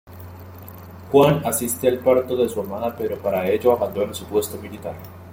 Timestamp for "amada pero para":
2.61-3.47